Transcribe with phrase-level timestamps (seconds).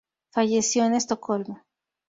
[0.31, 1.61] Falleció en Estocolmo.